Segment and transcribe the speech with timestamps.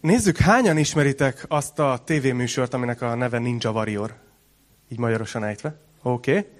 [0.00, 4.14] Nézzük, hányan ismeritek azt a tévéműsort, aminek a neve Ninja Warrior?
[4.88, 5.76] Így magyarosan ejtve.
[6.02, 6.30] Oké.
[6.30, 6.50] Okay.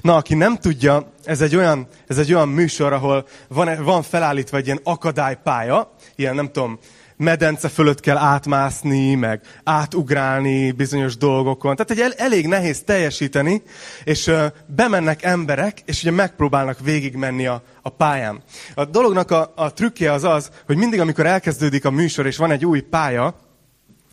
[0.00, 4.56] Na, aki nem tudja, ez egy olyan, ez egy olyan műsor, ahol van, van felállítva
[4.56, 6.78] egy ilyen akadálypálya, ilyen nem tudom,
[7.22, 11.76] medence fölött kell átmászni, meg átugrálni bizonyos dolgokon.
[11.76, 13.62] Tehát egy el, elég nehéz teljesíteni,
[14.04, 18.42] és uh, bemennek emberek, és ugye megpróbálnak végigmenni a, a pályán.
[18.74, 22.50] A dolognak a, a trükkje az az, hogy mindig, amikor elkezdődik a műsor, és van
[22.50, 23.34] egy új pálya,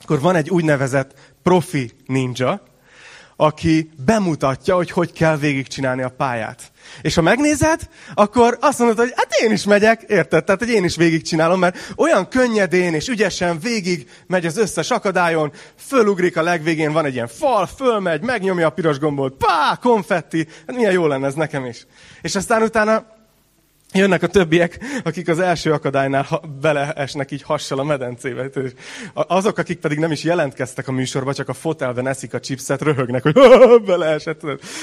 [0.01, 2.61] akkor van egy úgynevezett profi ninja,
[3.35, 6.68] aki bemutatja, hogy hogy kell végigcsinálni a pályát.
[7.01, 7.81] És ha megnézed,
[8.13, 10.43] akkor azt mondod, hogy hát én is megyek, érted?
[10.43, 15.51] Tehát, hogy én is végigcsinálom, mert olyan könnyedén és ügyesen végig megy az összes akadályon,
[15.77, 20.75] fölugrik a legvégén, van egy ilyen fal, fölmegy, megnyomja a piros gombot, pá, konfetti, hát
[20.75, 21.85] milyen jó lenne ez nekem is.
[22.21, 23.17] És aztán utána
[23.93, 28.49] Jönnek a többiek, akik az első akadálynál beleesnek így hassal a medencébe.
[29.13, 33.23] Azok, akik pedig nem is jelentkeztek a műsorba, csak a fotelben eszik a chipset, röhögnek,
[33.23, 33.33] hogy
[33.85, 34.39] beleesett.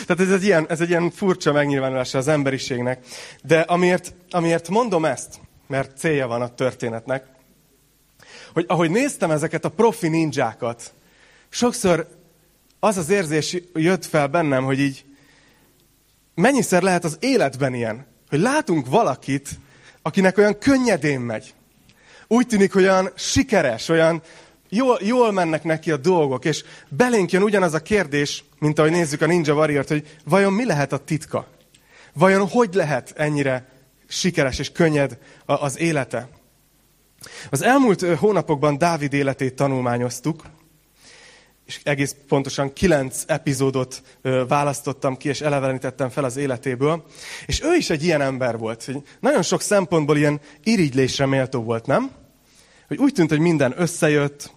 [0.07, 3.05] Tehát ez egy, ilyen, ez egy ilyen furcsa megnyilvánulása az emberiségnek.
[3.43, 7.25] De amiért, amiért mondom ezt, mert célja van a történetnek,
[8.53, 10.95] hogy ahogy néztem ezeket a profi ninjákat,
[11.49, 12.09] sokszor
[12.81, 15.05] az az érzés jött fel bennem, hogy így
[16.35, 19.49] mennyiszer lehet az életben ilyen, hogy látunk valakit,
[20.03, 21.55] akinek olyan könnyedén megy.
[22.27, 24.23] Úgy tűnik, hogy olyan sikeres, olyan
[24.69, 29.21] jól, jól mennek neki a dolgok, és belénk jön ugyanaz a kérdés, mint ahogy nézzük
[29.21, 31.47] a Ninja warrior hogy vajon mi lehet a titka?
[32.13, 33.69] Vajon hogy lehet ennyire
[34.09, 36.29] sikeres és könnyed az élete?
[37.51, 40.43] Az elmúlt hónapokban Dávid életét tanulmányoztuk,
[41.67, 44.03] és egész pontosan kilenc epizódot
[44.49, 47.05] választottam ki, és elevenítettem fel az életéből.
[47.47, 51.87] És ő is egy ilyen ember volt, hogy nagyon sok szempontból ilyen irigylésre méltó volt,
[51.87, 52.11] nem?
[52.89, 54.53] Hogy úgy tűnt, hogy minden összejött,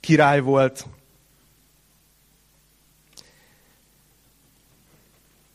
[0.00, 0.86] király volt.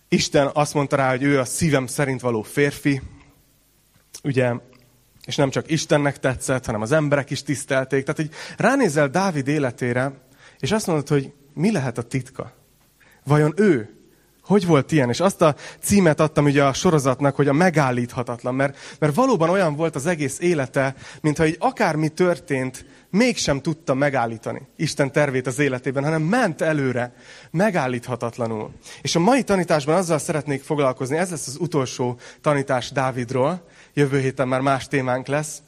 [0.07, 3.01] Isten azt mondta rá, hogy ő a szívem szerint való férfi,
[4.23, 4.53] ugye,
[5.25, 8.05] és nem csak Istennek tetszett, hanem az emberek is tisztelték.
[8.05, 10.27] Tehát, hogy ránézel Dávid életére,
[10.59, 12.53] és azt mondod, hogy mi lehet a titka?
[13.23, 13.93] Vajon ő?
[14.43, 15.09] Hogy volt ilyen?
[15.09, 19.75] És azt a címet adtam ugye a sorozatnak, hogy a megállíthatatlan, mert, mert valóban olyan
[19.75, 26.03] volt az egész élete, mintha egy akármi történt, mégsem tudta megállítani Isten tervét az életében,
[26.03, 27.13] hanem ment előre,
[27.51, 28.71] megállíthatatlanul.
[29.01, 34.47] És a mai tanításban azzal szeretnék foglalkozni, ez lesz az utolsó tanítás Dávidról, jövő héten
[34.47, 35.61] már más témánk lesz,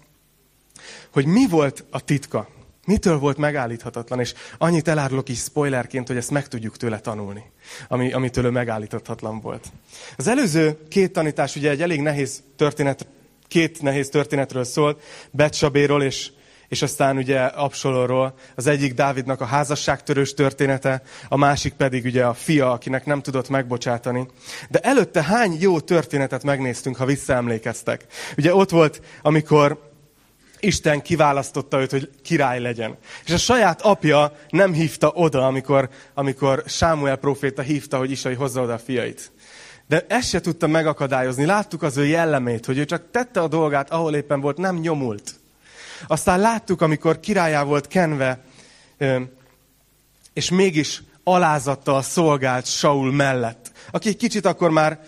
[1.11, 2.47] hogy mi volt a titka.
[2.85, 4.19] Mitől volt megállíthatatlan?
[4.19, 7.43] És annyit elárulok is spoilerként, hogy ezt meg tudjuk tőle tanulni,
[7.87, 9.67] ami, amitől ő megállíthatatlan volt.
[10.17, 13.07] Az előző két tanítás ugye egy elég nehéz történet,
[13.47, 16.31] két nehéz történetről szólt, Betsabéról és,
[16.67, 18.33] és aztán ugye Absalorról.
[18.55, 23.49] Az egyik Dávidnak a házasságtörős története, a másik pedig ugye a fia, akinek nem tudott
[23.49, 24.27] megbocsátani.
[24.69, 28.05] De előtte hány jó történetet megnéztünk, ha visszaemlékeztek.
[28.37, 29.90] Ugye ott volt, amikor
[30.61, 32.97] Isten kiválasztotta őt, hogy király legyen.
[33.25, 38.61] És a saját apja nem hívta oda, amikor, amikor Sámuel proféta hívta, hogy Isai hozza
[38.61, 39.31] oda a fiait.
[39.87, 41.45] De ezt se tudta megakadályozni.
[41.45, 45.33] Láttuk az ő jellemét, hogy ő csak tette a dolgát, ahol éppen volt, nem nyomult.
[46.07, 48.43] Aztán láttuk, amikor királyá volt kenve,
[50.33, 53.71] és mégis alázattal szolgált Saul mellett.
[53.91, 54.99] Aki egy kicsit akkor már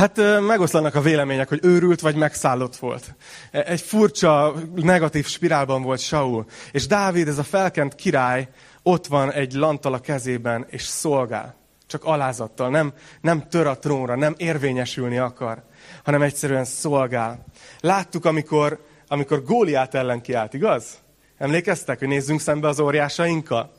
[0.00, 3.14] Hát megoszlanak a vélemények, hogy őrült vagy megszállott volt.
[3.50, 6.46] E, egy furcsa, negatív spirálban volt Saul.
[6.72, 8.48] És Dávid, ez a felkent király,
[8.82, 11.56] ott van egy lantal a kezében, és szolgál.
[11.86, 12.70] Csak alázattal.
[12.70, 15.62] Nem, nem tör a trónra, nem érvényesülni akar,
[16.04, 17.44] hanem egyszerűen szolgál.
[17.80, 20.98] Láttuk, amikor, amikor Góliát ellen kiállt, igaz?
[21.38, 23.72] Emlékeztek, hogy nézzünk szembe az óriásainkkal?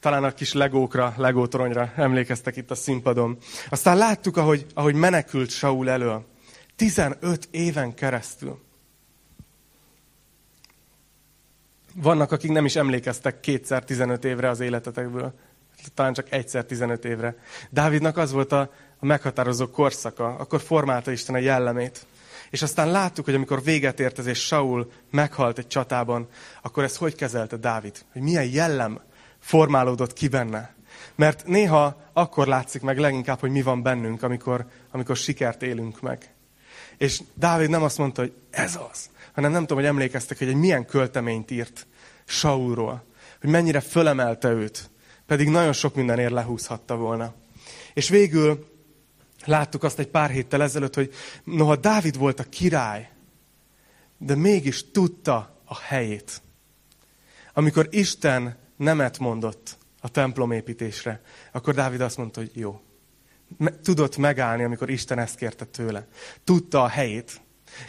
[0.00, 3.38] Talán a kis legókra, legótoronyra emlékeztek itt a színpadon.
[3.68, 6.26] Aztán láttuk, ahogy, ahogy menekült Saul elől.
[6.76, 8.66] 15 éven keresztül.
[11.94, 15.34] Vannak, akik nem is emlékeztek kétszer 15 évre az életetekből.
[15.94, 17.36] Talán csak egyszer 15 évre.
[17.70, 20.36] Dávidnak az volt a, a meghatározó korszaka.
[20.36, 22.06] Akkor formálta Isten a jellemét.
[22.50, 26.28] És aztán láttuk, hogy amikor véget ért ez, és Saul meghalt egy csatában,
[26.62, 28.04] akkor ezt hogy kezelte Dávid?
[28.12, 29.00] Hogy milyen jellem
[29.40, 30.74] formálódott ki benne.
[31.14, 36.34] Mert néha akkor látszik meg leginkább, hogy mi van bennünk, amikor, amikor sikert élünk meg.
[36.96, 40.54] És Dávid nem azt mondta, hogy ez az, hanem nem tudom, hogy emlékeztek, hogy egy
[40.54, 41.86] milyen költeményt írt
[42.24, 43.04] Saulról,
[43.40, 44.90] hogy mennyire fölemelte őt,
[45.26, 47.34] pedig nagyon sok mindenért lehúzhatta volna.
[47.94, 48.66] És végül
[49.44, 51.14] láttuk azt egy pár héttel ezelőtt, hogy
[51.44, 53.10] noha Dávid volt a király,
[54.18, 56.42] de mégis tudta a helyét
[57.58, 61.20] amikor Isten nemet mondott a templom építésre,
[61.52, 62.80] akkor Dávid azt mondta, hogy jó.
[63.82, 66.06] Tudott megállni, amikor Isten ezt kérte tőle.
[66.44, 67.40] Tudta a helyét.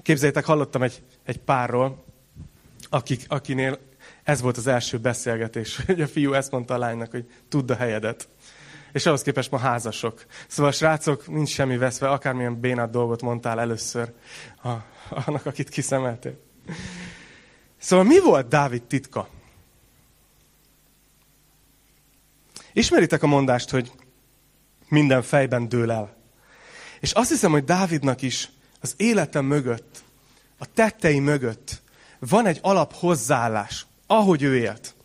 [0.01, 2.03] Képzeljétek, hallottam egy, egy párról,
[2.89, 3.79] akik, akinél
[4.23, 7.75] ez volt az első beszélgetés, hogy a fiú ezt mondta a lánynak, hogy tudd a
[7.75, 8.27] helyedet.
[8.91, 10.25] És ahhoz képest ma házasok.
[10.47, 14.13] Szóval srácok, nincs semmi veszve, akármilyen bénát dolgot mondtál először
[14.63, 14.69] a,
[15.09, 16.39] annak, akit kiszemeltél.
[17.77, 19.29] Szóval mi volt Dávid titka?
[22.79, 23.91] Ismeritek a mondást, hogy
[24.87, 26.15] minden fejben dől el.
[26.99, 28.49] És azt hiszem, hogy Dávidnak is
[28.81, 30.03] az élete mögött,
[30.57, 31.81] a tettei mögött
[32.19, 34.95] van egy alap hozzáállás, ahogy ő élt,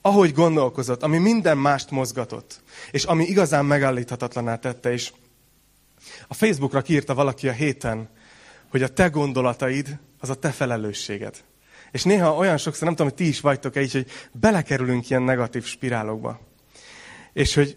[0.00, 2.60] ahogy gondolkozott, ami minden mást mozgatott,
[2.90, 4.92] és ami igazán megállíthatatlaná tette.
[4.92, 5.12] És
[6.28, 8.08] a Facebookra kiírta valaki a héten,
[8.68, 11.44] hogy a te gondolataid az a te felelősséged.
[11.90, 15.64] És néha olyan sokszor, nem tudom, hogy ti is vagytok-e így, hogy belekerülünk ilyen negatív
[15.64, 16.50] spirálokba.
[17.32, 17.76] És hogy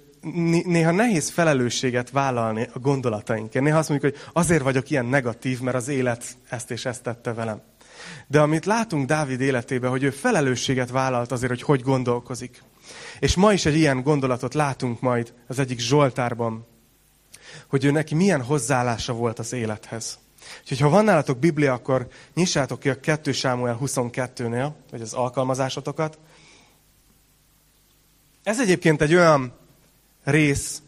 [0.65, 3.63] néha nehéz felelősséget vállalni a gondolatainkért.
[3.65, 7.33] Néha azt mondjuk, hogy azért vagyok ilyen negatív, mert az élet ezt és ezt tette
[7.33, 7.61] velem.
[8.27, 12.63] De amit látunk Dávid életében, hogy ő felelősséget vállalt azért, hogy hogy gondolkozik.
[13.19, 16.67] És ma is egy ilyen gondolatot látunk majd az egyik Zsoltárban,
[17.67, 20.19] hogy ő neki milyen hozzáállása volt az élethez.
[20.61, 26.19] Úgyhogy ha van nálatok Biblia, akkor nyissátok ki a 2 Sámuel 22-nél, vagy az alkalmazásotokat.
[28.45, 29.53] Ez egyébként egy olyan
[30.23, 30.81] rész,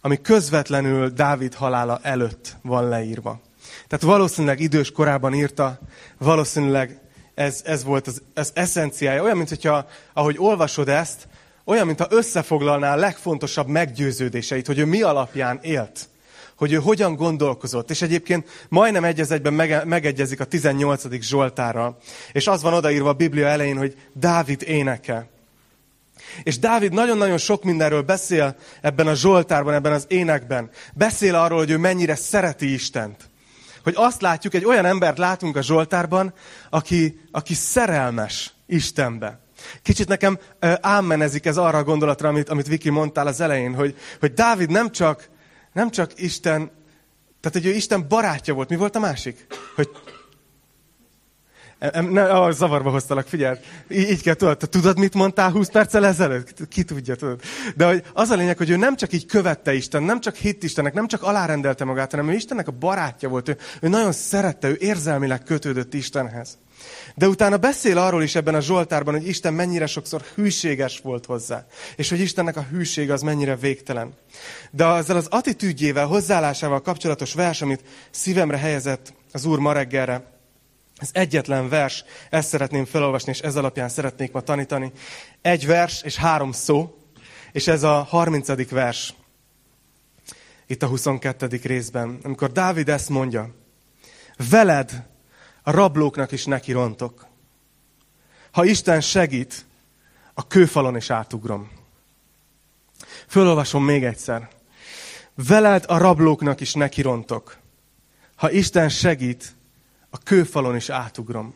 [0.00, 3.40] ami közvetlenül Dávid halála előtt van leírva.
[3.88, 5.78] Tehát valószínűleg idős korában írta,
[6.18, 7.00] valószínűleg
[7.34, 9.22] ez, ez volt az, az eszenciája.
[9.22, 11.28] Olyan, mint hogyha, ahogy olvasod ezt,
[11.64, 16.08] olyan, mintha összefoglalná a legfontosabb meggyőződéseit, hogy ő mi alapján élt
[16.56, 17.90] hogy ő hogyan gondolkozott.
[17.90, 21.20] És egyébként majdnem egy egyben mege, megegyezik a 18.
[21.20, 21.98] Zsoltárral.
[22.32, 25.28] És az van odaírva a Biblia elején, hogy Dávid éneke.
[26.42, 30.70] És Dávid nagyon-nagyon sok mindenről beszél ebben a Zsoltárban, ebben az énekben.
[30.94, 33.28] Beszél arról, hogy ő mennyire szereti Istent.
[33.82, 36.34] Hogy azt látjuk, egy olyan embert látunk a Zsoltárban,
[36.70, 39.38] aki, aki szerelmes Istenbe.
[39.82, 40.38] Kicsit nekem
[40.80, 44.90] ámmenezik ez arra a gondolatra, amit, amit Viki mondtál az elején, hogy, hogy Dávid nem
[44.90, 45.28] csak
[45.72, 46.70] nem csak Isten,
[47.40, 48.68] tehát hogy ő Isten barátja volt.
[48.68, 49.46] Mi volt a másik?
[49.74, 49.88] Hogy
[52.10, 53.58] ne, ah, zavarba hoztalak, figyelj.
[53.88, 56.68] Így, így kell, tudod, tudod, mit mondtál 20 perccel ezelőtt?
[56.68, 57.40] Ki tudja, tudod.
[57.76, 60.62] De hogy az a lényeg, hogy ő nem csak így követte Isten, nem csak hitt
[60.62, 63.48] Istennek, nem csak alárendelte magát, hanem ő Istennek a barátja volt.
[63.48, 66.58] Ő, ő nagyon szerette, ő érzelmileg kötődött Istenhez.
[67.14, 71.66] De utána beszél arról is ebben a Zsoltárban, hogy Isten mennyire sokszor hűséges volt hozzá.
[71.96, 74.12] És hogy Istennek a hűség az mennyire végtelen.
[74.70, 80.38] De ezzel az attitűdjével, hozzáállásával kapcsolatos vers, amit szívemre helyezett az Úr ma reggelre,
[81.00, 84.92] ez egyetlen vers, ezt szeretném felolvasni, és ez alapján szeretnék ma tanítani.
[85.42, 86.98] Egy vers és három szó,
[87.52, 88.70] és ez a 30.
[88.70, 89.14] vers,
[90.66, 91.60] itt a 22.
[91.62, 93.54] részben, amikor Dávid ezt mondja,
[94.50, 95.06] veled
[95.62, 97.26] a rablóknak is neki rontok.
[98.50, 99.64] Ha Isten segít,
[100.34, 101.70] a kőfalon is átugrom.
[103.26, 104.48] Fölolvasom még egyszer.
[105.34, 107.56] Veled a rablóknak is neki rontok.
[108.36, 109.56] Ha Isten segít,
[110.10, 111.54] a kőfalon is átugrom.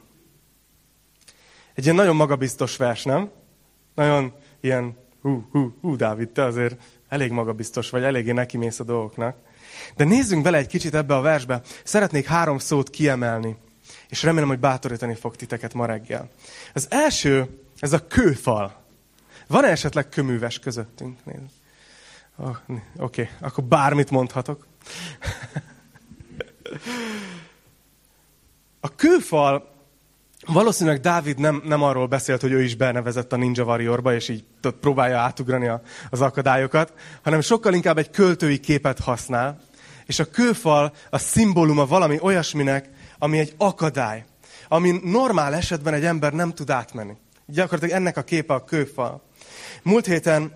[1.75, 3.31] Egy ilyen nagyon magabiztos vers, nem?
[3.95, 9.37] Nagyon ilyen, hú, hú, hú, Dávid, te azért elég magabiztos vagy, eléggé nekimész a dolgoknak.
[9.97, 11.62] De nézzünk bele egy kicsit ebbe a versbe.
[11.85, 13.57] Szeretnék három szót kiemelni,
[14.09, 16.31] és remélem, hogy bátorítani fog titeket ma reggel.
[16.75, 18.83] Az első, ez a kőfal.
[19.47, 21.19] Van-e esetleg köműves közöttünk?
[22.37, 22.59] Oh, Oké,
[22.97, 24.67] okay, akkor bármit mondhatok.
[28.85, 29.71] A kőfal,
[30.47, 34.45] valószínűleg Dávid nem, nem arról beszélt, hogy ő is benevezett a Ninja Warriorba, és így
[34.81, 39.61] próbálja átugrani a, az akadályokat, hanem sokkal inkább egy költői képet használ,
[40.07, 42.88] és a kőfal a szimbóluma valami olyasminek,
[43.19, 44.25] ami egy akadály,
[44.69, 47.17] ami normál esetben egy ember nem tud átmenni.
[47.47, 49.23] Gyakorlatilag ennek a képe a kőfal.
[49.83, 50.53] Múlt héten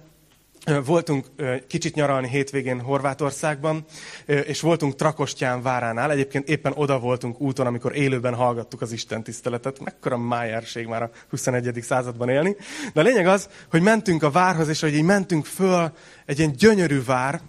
[0.84, 1.26] voltunk
[1.66, 3.84] kicsit nyaralni hétvégén Horvátországban,
[4.26, 6.10] és voltunk Trakostyán váránál.
[6.10, 9.80] Egyébként éppen oda voltunk úton, amikor élőben hallgattuk az Isten tiszteletet.
[9.84, 11.78] Mekkora májárség már a 21.
[11.82, 12.56] században élni.
[12.92, 15.92] De a lényeg az, hogy mentünk a várhoz, és hogy így mentünk föl
[16.26, 17.40] egy ilyen gyönyörű vár,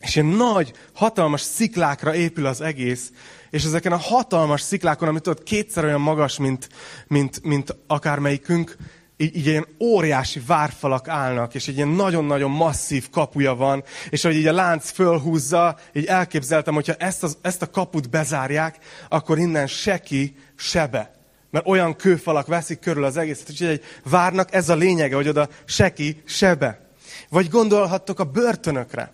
[0.00, 3.12] és ilyen nagy, hatalmas sziklákra épül az egész,
[3.50, 6.68] és ezeken a hatalmas sziklákon, amit tudod, kétszer olyan magas, mint,
[7.06, 8.76] mint, mint akármelyikünk,
[9.22, 14.36] így, így ilyen óriási várfalak állnak, és egy ilyen nagyon-nagyon masszív kapuja van, és hogy
[14.36, 19.66] így a lánc fölhúzza, így elképzeltem, hogyha ezt, az, ezt a kaput bezárják, akkor innen
[19.66, 21.14] seki, sebe
[21.50, 25.48] Mert olyan kőfalak veszik körül az egészet, hogy egy várnak ez a lényege, hogy oda
[25.64, 26.80] seki, sebe.
[27.28, 29.12] Vagy gondolhattok a börtönökre.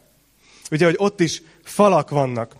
[0.70, 2.56] Ugye, hogy ott is falak vannak.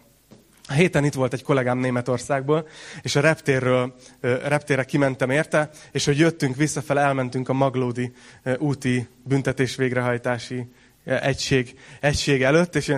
[0.68, 2.68] A héten itt volt egy kollégám Németországból,
[3.02, 8.12] és a reptérről, reptérre kimentem érte, és hogy jöttünk visszafele, elmentünk a Maglódi
[8.58, 10.68] úti büntetés végrehajtási
[11.04, 12.88] egység, egység előtt, és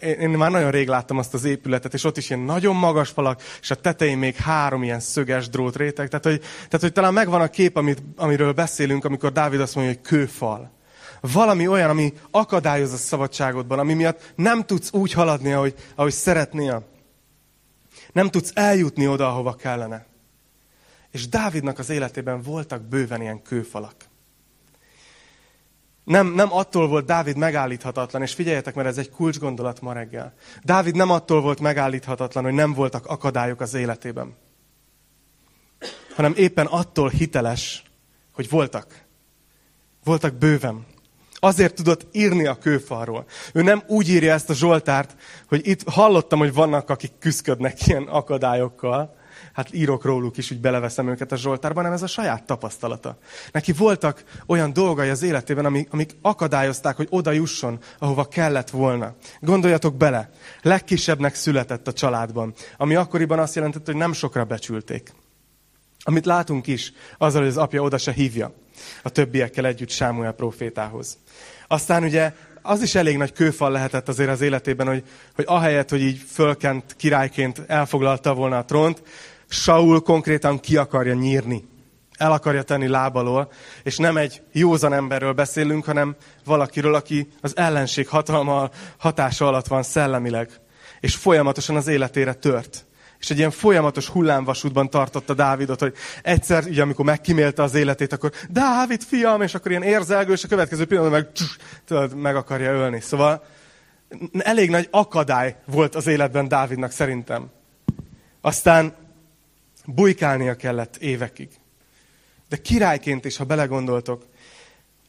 [0.00, 3.08] én, én már nagyon rég láttam azt az épületet, és ott is ilyen nagyon magas
[3.08, 6.08] falak, és a tetején még három ilyen szöges drótréteg.
[6.08, 9.92] Tehát hogy, tehát, hogy talán megvan a kép, amit, amiről beszélünk, amikor Dávid azt mondja,
[9.94, 10.72] hogy kőfal.
[11.20, 16.92] Valami olyan, ami akadályoz a szabadságodban, ami miatt nem tudsz úgy haladni, ahogy, ahogy szeretnél.
[18.14, 20.06] Nem tudsz eljutni oda, ahova kellene.
[21.10, 23.94] És Dávidnak az életében voltak bőven ilyen kőfalak.
[26.04, 30.34] Nem, nem attól volt Dávid megállíthatatlan, és figyeljetek, mert ez egy kulcsgondolat ma reggel.
[30.62, 34.36] Dávid nem attól volt megállíthatatlan, hogy nem voltak akadályok az életében,
[36.14, 37.82] hanem éppen attól hiteles,
[38.32, 39.04] hogy voltak.
[40.04, 40.86] Voltak bőven.
[41.44, 43.24] Azért tudott írni a kőfalról.
[43.52, 45.16] Ő nem úgy írja ezt a Zsoltárt,
[45.48, 49.16] hogy itt hallottam, hogy vannak, akik küzdködnek ilyen akadályokkal,
[49.52, 53.18] hát írok róluk is, úgy beleveszem őket a Zsoltárba, hanem ez a saját tapasztalata.
[53.52, 59.14] Neki voltak olyan dolgai az életében, amik, amik akadályozták, hogy oda jusson, ahova kellett volna.
[59.40, 60.30] Gondoljatok bele,
[60.62, 65.12] legkisebbnek született a családban, ami akkoriban azt jelentett, hogy nem sokra becsülték.
[66.04, 68.62] Amit látunk is, azzal, hogy az apja oda se hívja
[69.02, 71.18] a többiekkel együtt Sámuel profétához.
[71.66, 75.02] Aztán ugye az is elég nagy kőfal lehetett azért az életében, hogy,
[75.34, 79.02] hogy ahelyett, hogy így fölkent királyként elfoglalta volna a trónt,
[79.48, 81.64] Saul konkrétan ki akarja nyírni.
[82.18, 83.52] El akarja tenni lábalól,
[83.82, 89.82] és nem egy józan emberről beszélünk, hanem valakiről, aki az ellenség hatalma hatása alatt van
[89.82, 90.50] szellemileg,
[91.00, 92.86] és folyamatosan az életére tört.
[93.24, 98.32] És egy ilyen folyamatos hullámvasútban tartotta Dávidot, hogy egyszer, ugye, amikor megkímélte az életét, akkor
[98.50, 101.30] Dávid, fiam, és akkor ilyen érzelgő, és a következő pillanatban meg,
[101.84, 103.00] tudod, meg akarja ölni.
[103.00, 103.44] Szóval
[104.38, 107.50] elég nagy akadály volt az életben Dávidnak szerintem.
[108.40, 108.94] Aztán
[109.84, 111.48] Bujkálnia kellett évekig.
[112.48, 114.24] De királyként is, ha belegondoltok,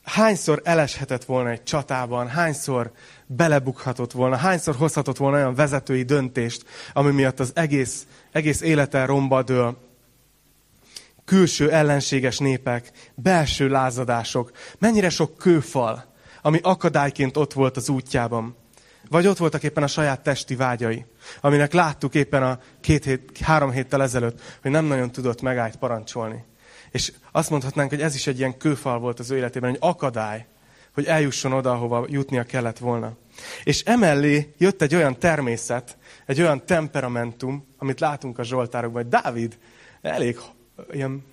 [0.03, 2.91] hányszor eleshetett volna egy csatában, hányszor
[3.27, 9.43] belebukhatott volna, hányszor hozhatott volna olyan vezetői döntést, ami miatt az egész, egész élete romba
[9.43, 9.77] dől.
[11.25, 18.55] Külső ellenséges népek, belső lázadások, mennyire sok kőfal, ami akadályként ott volt az útjában.
[19.09, 21.05] Vagy ott voltak éppen a saját testi vágyai,
[21.41, 26.43] aminek láttuk éppen a két hét, három héttel ezelőtt, hogy nem nagyon tudott megállt parancsolni.
[26.91, 30.45] És azt mondhatnánk, hogy ez is egy ilyen kőfal volt az ő életében, egy akadály,
[30.95, 33.15] hogy eljusson oda, ahova jutnia kellett volna.
[33.63, 39.57] És emellé jött egy olyan természet, egy olyan temperamentum, amit látunk a Zsoltárokban, hogy Dávid
[40.01, 40.39] elég
[40.91, 41.23] ilyen...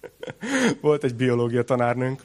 [0.80, 2.22] Volt egy biológia tanárnőnk,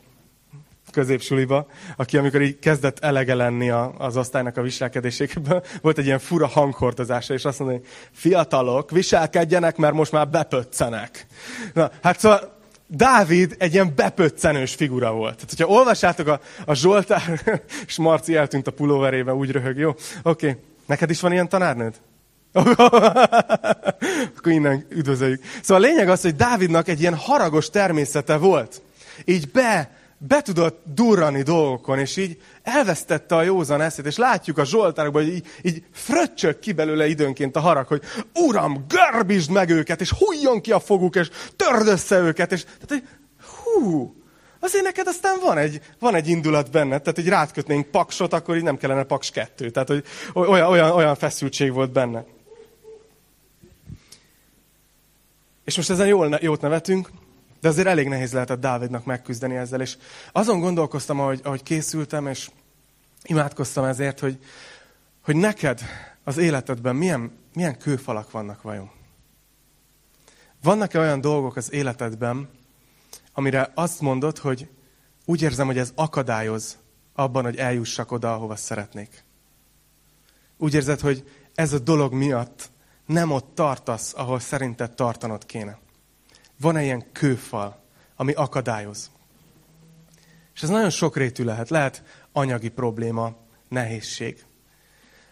[0.92, 6.48] középsuliba, aki amikor így kezdett elege lenni az osztálynak a viselkedéséből, volt egy ilyen fura
[6.48, 11.26] hanghordozása, és azt mondta, hogy fiatalok, viselkedjenek, mert most már bepöccenek.
[11.74, 15.36] Na, hát szóval Dávid egy ilyen bepöccenős figura volt.
[15.36, 17.42] Tehát, hogyha olvassátok a, a Zsoltár,
[17.88, 19.90] és Marci eltűnt a pulóverébe, úgy röhög, jó?
[19.90, 20.00] Oké.
[20.24, 20.62] Okay.
[20.86, 21.94] Neked is van ilyen tanárnőd?
[24.38, 25.44] Akkor innen üdvözöljük.
[25.62, 28.82] Szóval a lényeg az, hogy Dávidnak egy ilyen haragos természete volt.
[29.26, 29.92] Így be
[30.28, 35.34] be tudott durrani dolgokon, és így elvesztette a józan eszét, és látjuk a Zsoltárokban, hogy
[35.34, 38.02] így, így fröccsök ki belőle időnként a harag, hogy
[38.34, 42.88] Uram, görbítsd meg őket, és hújjon ki a foguk, és törd össze őket, és tehát,
[42.88, 43.04] hogy
[43.64, 44.16] hú,
[44.60, 48.64] azért neked aztán van egy, van egy indulat benned, tehát hogy rátkötnénk paksot, akkor így
[48.64, 50.04] nem kellene paks kettő, tehát hogy
[50.34, 52.26] olyan, olyan, olyan feszültség volt benne.
[55.64, 57.10] És most ezen jól, jót nevetünk,
[57.64, 59.98] de azért elég nehéz lehetett Dávidnak megküzdeni ezzel, és
[60.32, 62.50] azon gondolkoztam, ahogy, ahogy készültem, és
[63.24, 64.40] imádkoztam ezért, hogy,
[65.22, 65.82] hogy neked
[66.24, 68.92] az életedben milyen, milyen kőfalak vannak vajon?
[70.64, 72.50] Vannak-e olyan dolgok az életedben,
[73.34, 74.70] amire azt mondod, hogy
[75.26, 76.78] úgy érzem, hogy ez akadályoz
[77.14, 79.24] abban, hogy eljussak oda, ahova szeretnék.
[80.58, 82.70] Úgy érzed, hogy ez a dolog miatt
[83.06, 85.82] nem ott tartasz, ahol szerinted tartanod kéne.
[86.60, 87.82] Van-e ilyen kőfal,
[88.16, 89.12] ami akadályoz?
[90.56, 91.70] És ez nagyon sokrétű lehet.
[91.70, 93.36] Lehet anyagi probléma,
[93.68, 94.46] nehézség.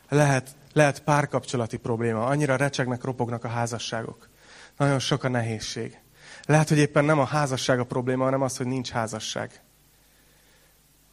[0.10, 2.26] Lehet, lehet párkapcsolati probléma.
[2.26, 4.30] Annyira recsegnek, ropognak a házasságok.
[4.78, 6.00] Nagyon sok a nehézség.
[6.46, 9.62] Lehet, hogy éppen nem a házasság a probléma, hanem az, hogy nincs házasság.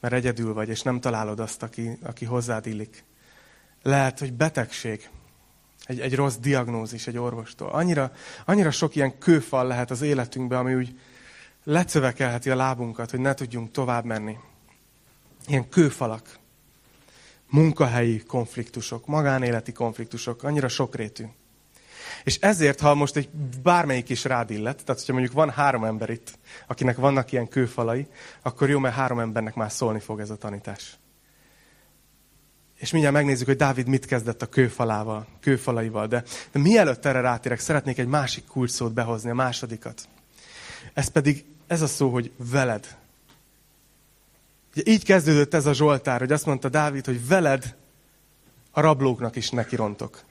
[0.01, 3.05] Mert egyedül vagy, és nem találod azt, aki, aki hozzád illik.
[3.83, 5.11] Lehet, hogy betegség.
[5.89, 7.69] Egy, egy rossz diagnózis egy orvostól.
[7.69, 8.13] Annyira,
[8.45, 10.99] annyira sok ilyen kőfal lehet az életünkben, ami úgy
[11.65, 14.37] lecövekelheti a lábunkat, hogy ne tudjunk tovább menni.
[15.47, 16.39] Ilyen kőfalak.
[17.51, 21.25] Munkahelyi konfliktusok, magánéleti konfliktusok, annyira sokrétű.
[22.25, 23.29] És ezért, ha most egy
[23.63, 28.07] bármelyik is rád illet, tehát hogyha mondjuk van három ember itt, akinek vannak ilyen kőfalai,
[28.43, 30.99] akkor jó, mert három embernek már szólni fog ez a tanítás.
[32.79, 36.07] És mindjárt megnézzük, hogy Dávid mit kezdett a kőfalával, kőfalaival.
[36.07, 40.09] De, de mielőtt erre rátérek, szeretnék egy másik kulcsszót behozni, a másodikat.
[40.95, 42.97] Ez pedig ez a szó, hogy veled.
[44.77, 47.77] Ugye így kezdődött ez a Zsoltár, hogy azt mondta Dávid, hogy veled
[48.71, 50.23] a rablóknak is nekirontok.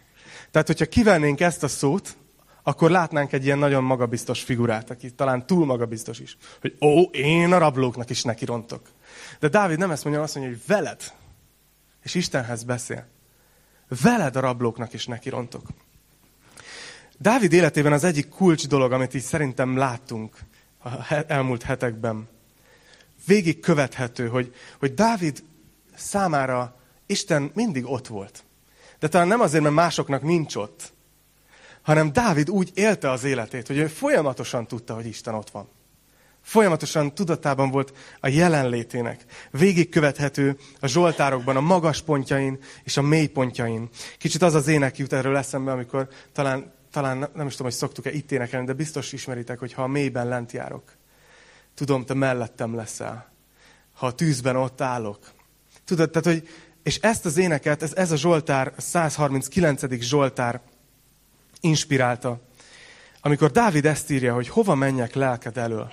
[0.52, 2.18] Tehát, hogyha kivennénk ezt a szót,
[2.64, 6.38] akkor látnánk egy ilyen nagyon magabiztos figurát, aki talán túl magabiztos is.
[6.62, 8.82] Hogy ó, én a rablóknak is nekirontok.
[9.40, 11.14] De Dávid nem ezt mondja, azt mondja, hogy veled.
[12.08, 13.06] És Istenhez beszél.
[14.02, 15.68] Veled a rablóknak is nekirontok.
[17.18, 20.38] Dávid életében az egyik kulcs dolog, amit így szerintem láttunk
[20.84, 22.28] a elmúlt hetekben,
[23.26, 25.44] végig követhető, hogy, hogy Dávid
[25.96, 28.44] számára Isten mindig ott volt.
[29.00, 30.94] De talán nem azért, mert másoknak nincs ott,
[31.82, 35.70] hanem Dávid úgy élte az életét, hogy ő folyamatosan tudta, hogy Isten ott van.
[36.48, 39.26] Folyamatosan tudatában volt a jelenlétének.
[39.52, 43.90] Végigkövethető a zsoltárokban, a magas pontjain és a mély pontjain.
[44.18, 48.12] Kicsit az az ének jut erről eszembe, amikor talán, talán nem is tudom, hogy szoktuk-e
[48.12, 50.84] itt énekelni, de biztos ismeritek, hogy ha a mélyben lent járok,
[51.76, 53.32] tudom, te mellettem leszel.
[53.94, 55.32] Ha a tűzben ott állok.
[55.86, 56.50] Tudod, tehát, hogy
[56.84, 60.02] és ezt az éneket, ez, ez a Zsoltár, a 139.
[60.02, 60.62] Zsoltár
[61.62, 62.40] inspirálta.
[63.22, 65.92] Amikor Dávid ezt írja, hogy hova menjek lelked elől.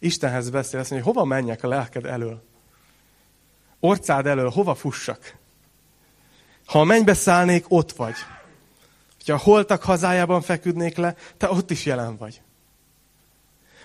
[0.00, 2.42] Istenhez beszél, azt mondja, hogy hova menjek a lelked elől.
[3.80, 5.36] Orcád elől, hova fussak?
[6.66, 8.14] Ha a mennybe szállnék, ott vagy.
[9.26, 12.42] Ha a holtak hazájában feküdnék le, te ott is jelen vagy.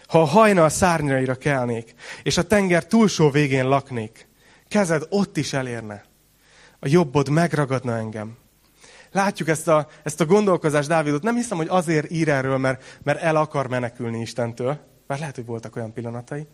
[0.08, 1.94] Ha a hajnal szárnyaira kelnék,
[2.24, 4.28] és a tenger túlsó végén laknék,
[4.68, 6.04] kezed ott is elérne.
[6.80, 8.38] A jobbod megragadna engem.
[9.12, 11.24] Látjuk ezt a, ezt a gondolkozást Dávidot.
[11.24, 14.80] Nem hiszem, hogy azért ír erről, mert, mert el akar menekülni Istentől.
[15.08, 16.48] Bár lehet, hogy voltak olyan pillanatai.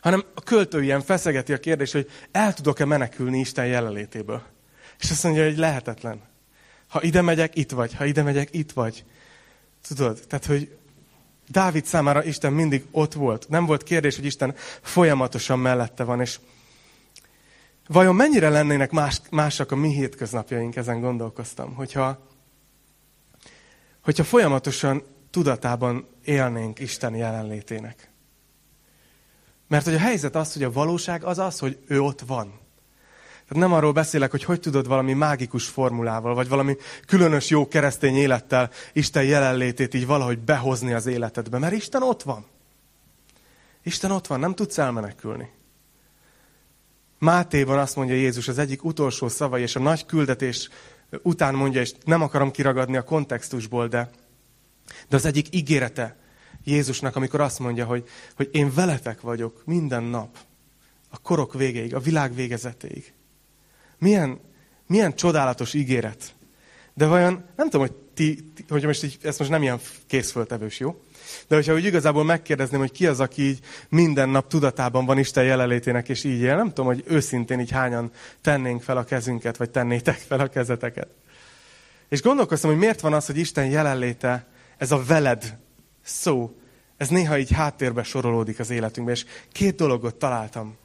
[0.00, 4.42] Hanem a költő ilyen feszegeti a kérdést, hogy el tudok-e menekülni Isten jelenlétéből.
[4.98, 6.20] És azt mondja, hogy lehetetlen.
[6.88, 7.94] Ha ide megyek, itt vagy.
[7.94, 9.04] Ha ide megyek, itt vagy.
[9.88, 10.20] Tudod?
[10.28, 10.76] Tehát, hogy
[11.48, 13.48] Dávid számára Isten mindig ott volt.
[13.48, 16.20] Nem volt kérdés, hogy Isten folyamatosan mellette van.
[16.20, 16.38] És
[17.86, 22.28] vajon mennyire lennének más, másak a mi hétköznapjaink, ezen gondolkoztam, hogyha,
[24.00, 25.02] hogyha folyamatosan
[25.34, 28.10] tudatában élnénk Isten jelenlétének.
[29.68, 32.46] Mert hogy a helyzet az, hogy a valóság az az, hogy ő ott van.
[33.48, 38.16] Tehát nem arról beszélek, hogy hogy tudod valami mágikus formulával, vagy valami különös jó keresztény
[38.16, 42.46] élettel Isten jelenlétét így valahogy behozni az életedbe, mert Isten ott van.
[43.82, 45.50] Isten ott van, nem tudsz elmenekülni.
[47.18, 50.68] Mátéban azt mondja Jézus, az egyik utolsó szavai, és a nagy küldetés
[51.22, 54.10] után mondja, és nem akarom kiragadni a kontextusból, de,
[55.08, 56.16] de az egyik ígérete
[56.64, 60.38] Jézusnak, amikor azt mondja, hogy, hogy én veletek vagyok minden nap,
[61.10, 63.12] a korok végéig, a világ végezetéig.
[63.98, 64.40] Milyen,
[64.86, 66.34] milyen csodálatos ígéret.
[66.94, 70.78] De vajon, nem tudom, hogy ti, ti hogy most így, ezt most nem ilyen készföltevős,
[70.78, 71.02] jó?
[71.48, 75.44] De hogyha úgy igazából megkérdezném, hogy ki az, aki így minden nap tudatában van Isten
[75.44, 79.70] jelenlétének, és így él, nem tudom, hogy őszintén így hányan tennénk fel a kezünket, vagy
[79.70, 81.08] tennétek fel a kezeteket.
[82.08, 84.46] És gondolkoztam, hogy miért van az, hogy Isten jelenléte,
[84.84, 85.58] ez a veled
[86.02, 86.56] szó,
[86.96, 90.76] ez néha így háttérbe sorolódik az életünkbe, és két dologot találtam.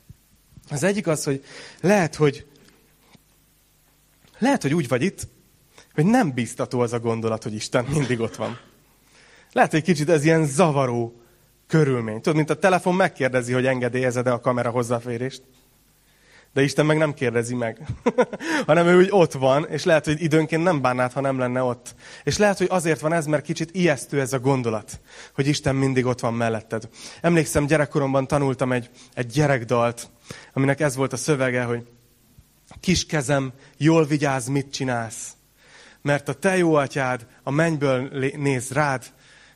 [0.70, 1.44] Az egyik az, hogy
[1.82, 2.48] lehet, hogy
[4.38, 5.28] lehet, hogy úgy vagy itt,
[5.94, 8.60] hogy nem biztató az a gondolat, hogy Isten mindig ott van.
[9.52, 11.22] Lehet, hogy kicsit ez ilyen zavaró
[11.68, 12.16] körülmény.
[12.16, 15.42] Tudod, mint a telefon megkérdezi, hogy engedélyezed-e a kamera hozzáférést.
[16.54, 17.86] De Isten meg nem kérdezi meg,
[18.68, 21.96] hanem ő úgy ott van, és lehet, hogy időnként nem bánnád, ha nem lenne ott.
[22.24, 25.00] És lehet, hogy azért van ez, mert kicsit ijesztő ez a gondolat,
[25.34, 26.90] hogy Isten mindig ott van melletted.
[27.22, 30.10] Emlékszem, gyerekkoromban tanultam egy, egy gyerekdalt,
[30.54, 31.88] aminek ez volt a szövege, hogy
[32.80, 35.34] kis kezem, jól vigyázz, mit csinálsz.
[36.02, 39.06] Mert a te jó atyád a mennyből néz rád,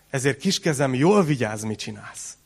[0.10, 2.38] ezért kis kezem, jól vigyázz, mit csinálsz.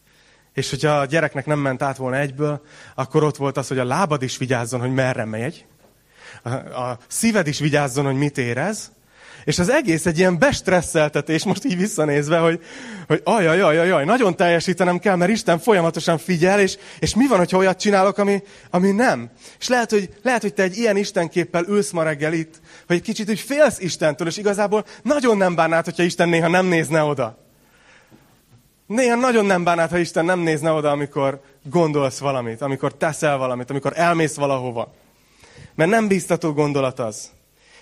[0.57, 2.61] És hogyha a gyereknek nem ment át volna egyből,
[2.95, 5.65] akkor ott volt az, hogy a lábad is vigyázzon, hogy merre megy.
[6.43, 8.91] A, a szíved is vigyázzon, hogy mit érez.
[9.43, 12.61] És az egész egy ilyen bestresszeltetés, most így visszanézve, hogy,
[13.07, 17.37] hogy ajaj, ajaj, ajaj, nagyon teljesítenem kell, mert Isten folyamatosan figyel, és, és mi van,
[17.37, 19.29] hogyha olyat csinálok, ami, ami nem?
[19.59, 23.01] És lehet hogy, lehet, hogy te egy ilyen Istenképpel ülsz ma reggel itt, hogy egy
[23.01, 27.46] kicsit úgy félsz Istentől, és igazából nagyon nem bánnád, hogyha Isten néha nem nézne oda.
[28.87, 33.69] Néha nagyon nem bánnád, ha Isten nem nézne oda, amikor gondolsz valamit, amikor teszel valamit,
[33.69, 34.93] amikor elmész valahova.
[35.75, 37.31] Mert nem bíztató gondolat az.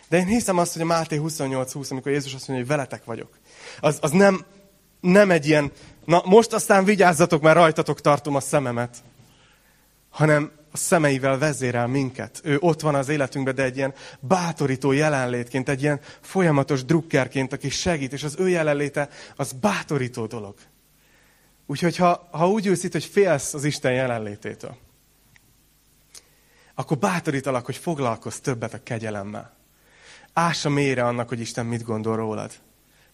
[0.09, 3.29] De én hiszem azt, hogy a Máté 28-20, amikor Jézus azt mondja, hogy veletek vagyok,
[3.79, 4.45] az, az nem,
[4.99, 5.71] nem egy ilyen,
[6.05, 8.97] na most aztán vigyázzatok, mert rajtatok tartom a szememet,
[10.09, 12.41] hanem a szemeivel vezérel minket.
[12.43, 17.69] Ő ott van az életünkben, de egy ilyen bátorító jelenlétként, egy ilyen folyamatos drukkerként, aki
[17.69, 20.55] segít, és az ő jelenléte az bátorító dolog.
[21.65, 24.77] Úgyhogy ha, ha úgy ülsz itt, hogy félsz az Isten jelenlététől,
[26.75, 29.55] akkor bátorítalak, hogy foglalkozz többet a kegyelemmel.
[30.33, 32.51] Ássa mélyre annak, hogy Isten mit gondol rólad.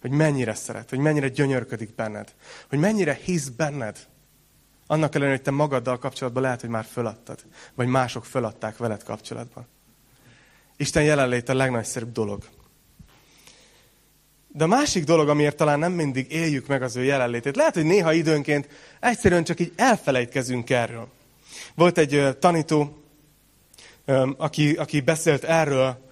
[0.01, 2.33] Hogy mennyire szeret, hogy mennyire gyönyörködik benned.
[2.69, 4.07] Hogy mennyire hisz benned.
[4.87, 7.39] Annak ellenére, hogy te magaddal kapcsolatban lehet, hogy már föladtad.
[7.73, 9.67] Vagy mások föladták veled kapcsolatban.
[10.77, 12.43] Isten jelenléte a legnagyszerűbb dolog.
[14.53, 17.85] De a másik dolog, amiért talán nem mindig éljük meg az ő jelenlétét, lehet, hogy
[17.85, 18.67] néha időnként
[18.99, 21.07] egyszerűen csak így elfelejtkezünk erről.
[21.75, 23.03] Volt egy tanító,
[24.37, 26.09] aki, aki beszélt erről,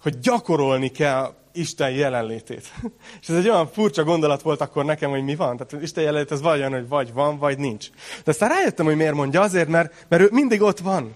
[0.00, 2.72] hogy gyakorolni kell Isten jelenlétét.
[3.20, 5.56] És ez egy olyan furcsa gondolat volt akkor nekem, hogy mi van.
[5.56, 7.88] Tehát Isten jelenlét az vagy hogy vagy van, vagy nincs.
[8.24, 9.40] De aztán rájöttem, hogy miért mondja.
[9.40, 11.14] Azért, mert, mert ő mindig ott van.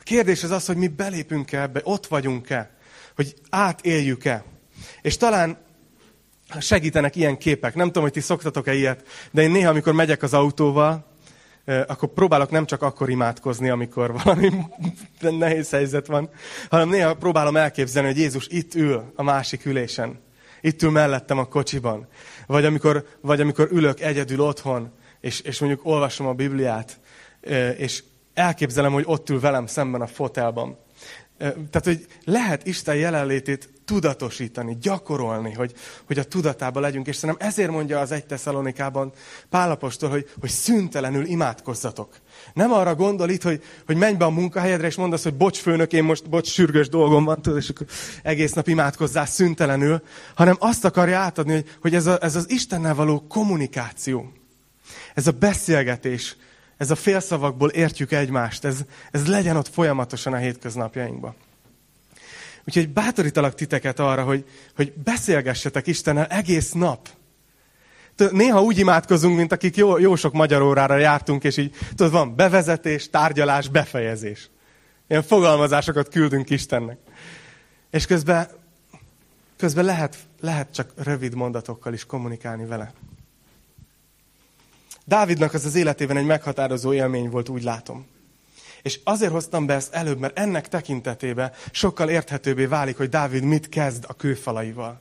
[0.00, 2.70] A kérdés az az, hogy mi belépünk-e ebbe, ott vagyunk-e,
[3.16, 4.44] hogy átéljük-e.
[5.02, 5.58] És talán
[6.60, 7.74] segítenek ilyen képek.
[7.74, 11.12] Nem tudom, hogy ti szoktatok-e ilyet, de én néha, amikor megyek az autóval,
[11.86, 14.50] akkor próbálok nem csak akkor imádkozni, amikor valami
[15.20, 16.30] nehéz helyzet van,
[16.70, 20.22] hanem néha próbálom elképzelni, hogy Jézus itt ül a másik ülésen.
[20.60, 22.08] Itt ül mellettem a kocsiban.
[22.46, 27.00] Vagy amikor, vagy amikor ülök egyedül otthon, és, és mondjuk olvasom a Bibliát,
[27.76, 28.02] és
[28.34, 30.78] elképzelem, hogy ott ül velem szemben a fotelban.
[31.52, 35.72] Tehát, hogy lehet Isten jelenlétét tudatosítani, gyakorolni, hogy,
[36.06, 37.06] hogy a tudatában legyünk.
[37.06, 39.12] És szerintem ezért mondja az egy Tesszalonikában
[39.50, 42.16] Pálapostól, hogy, hogy szüntelenül imádkozzatok.
[42.54, 45.92] Nem arra gondol itt, hogy, hogy menj be a munkahelyedre, és mondasz, hogy bocs főnök,
[45.92, 47.86] én most bocs sürgős dolgom van, tudod, és akkor
[48.22, 50.02] egész nap imádkozzál szüntelenül,
[50.34, 54.32] hanem azt akarja átadni, hogy, hogy ez, a, ez az Istennel való kommunikáció,
[55.14, 56.36] ez a beszélgetés,
[56.76, 58.78] ez a félszavakból értjük egymást, ez,
[59.10, 61.34] ez legyen ott folyamatosan a hétköznapjainkban.
[62.64, 64.44] Úgyhogy bátorítalak titeket arra, hogy,
[64.76, 67.08] hogy beszélgessetek Istennel egész nap.
[68.30, 72.36] Néha úgy imádkozunk, mint akik jó, jó sok magyar órára jártunk, és így, tudod, van
[72.36, 74.50] bevezetés, tárgyalás, befejezés.
[75.08, 76.98] Ilyen fogalmazásokat küldünk Istennek.
[77.90, 78.48] És közben,
[79.56, 82.92] közben lehet, lehet csak rövid mondatokkal is kommunikálni vele.
[85.04, 88.06] Dávidnak az az életében egy meghatározó élmény volt, úgy látom.
[88.82, 93.68] És azért hoztam be ezt előbb, mert ennek tekintetében sokkal érthetőbbé válik, hogy Dávid mit
[93.68, 95.00] kezd a kőfalaival.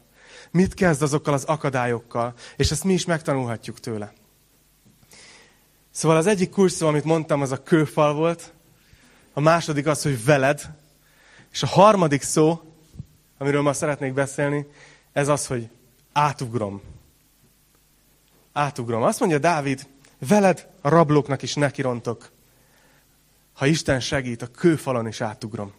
[0.52, 4.14] Mit kezd azokkal az akadályokkal, és ezt mi is megtanulhatjuk tőle.
[5.92, 8.54] Szóval az egyik kurszó, amit mondtam, az a kőfal volt,
[9.34, 10.72] a második az, hogy veled,
[11.52, 12.62] és a harmadik szó,
[13.38, 14.68] amiről ma szeretnék beszélni,
[15.12, 15.70] ez az, hogy
[16.12, 16.82] átugrom.
[18.54, 19.04] Átugrom.
[19.04, 19.88] Azt mondja Dávid,
[20.28, 22.32] veled rablóknak is nekirontok.
[23.54, 25.74] Ha Isten segít, a kőfalon is átugrom.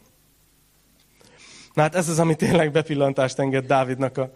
[1.75, 4.33] Na hát ez az, ami tényleg bepillantást enged Dávidnak a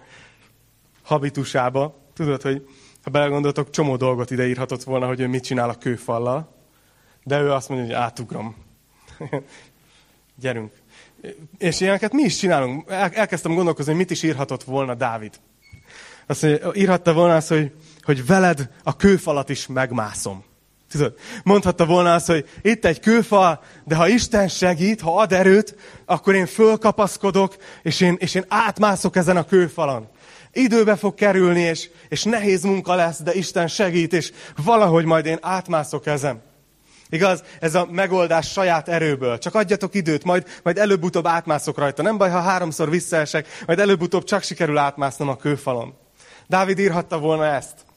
[1.03, 1.99] habitusába.
[2.15, 2.69] Tudod, hogy
[3.03, 6.55] ha belegondoltok, csomó dolgot ide írhatott volna, hogy ő mit csinál a kőfallal,
[7.25, 8.57] de ő azt mondja, hogy átugrom.
[10.41, 10.73] Gyerünk.
[11.59, 12.91] És ilyeneket mi is csinálunk.
[12.91, 15.41] elkezdtem gondolkozni, hogy mit is írhatott volna Dávid.
[16.27, 17.73] Azt mondja, írhatta volna azt, hogy,
[18.09, 20.45] hogy veled a kőfalat is megmászom.
[20.91, 25.77] Tudod, mondhatta volna azt, hogy itt egy kőfal, de ha Isten segít, ha ad erőt,
[26.07, 30.09] akkor én fölkapaszkodok, és én, és én átmászok ezen a kőfalon.
[30.53, 34.33] Időbe fog kerülni, és, és nehéz munka lesz, de Isten segít, és
[34.65, 36.43] valahogy majd én átmászok ezen.
[37.09, 37.43] Igaz?
[37.61, 39.39] Ez a megoldás saját erőből.
[39.39, 42.03] Csak adjatok időt, majd, majd előbb-utóbb átmászok rajta.
[42.03, 45.95] Nem baj, ha háromszor visszaesek, majd előbb-utóbb csak sikerül átmásznom a kőfalon.
[46.47, 47.88] Dávid írhatta volna ezt.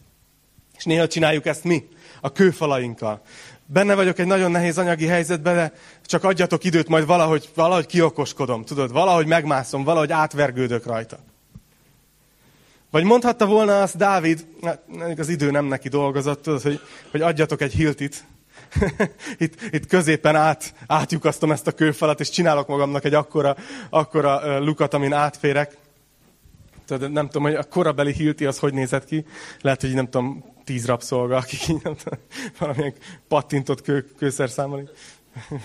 [0.81, 1.87] És néha csináljuk ezt mi
[2.21, 3.21] a kőfalainkkal.
[3.65, 5.73] Benne vagyok egy nagyon nehéz anyagi helyzetben, de
[6.05, 11.19] csak adjatok időt, majd valahogy, valahogy kiokoskodom, tudod, valahogy megmászom, valahogy átvergődök rajta.
[12.89, 14.81] Vagy mondhatta volna azt Dávid, hát
[15.17, 16.79] az idő nem neki dolgozott, tudod, hogy,
[17.11, 18.23] hogy adjatok egy hiltit.
[19.37, 23.55] itt, itt középen át, átjukasztom ezt a kőfalat, és csinálok magamnak egy akkora,
[23.89, 25.77] akkora lukat, amin átférek.
[26.85, 29.25] tudod, nem tudom, hogy a korabeli Hilti az hogy nézett ki.
[29.61, 32.19] Lehet, hogy nem tudom, tíz rabszolga, akik így nem tudom,
[32.57, 32.93] valamilyen
[33.27, 34.89] pattintott kő, kőszerszámmal